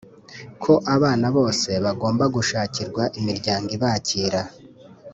ko 0.63 0.73
abana 0.95 1.27
bose 1.37 1.69
bagomba 1.85 2.23
gushakirwa 2.35 3.03
imiryango 3.19 3.67
ibakira 3.77 4.41